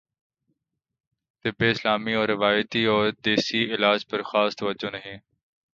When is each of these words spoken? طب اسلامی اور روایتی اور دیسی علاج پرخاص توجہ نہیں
طب 1.45 1.63
اسلامی 1.63 2.13
اور 2.13 2.27
روایتی 2.27 2.83
اور 2.85 3.11
دیسی 3.25 3.61
علاج 3.73 4.07
پرخاص 4.07 4.55
توجہ 4.55 4.89
نہیں 4.91 5.17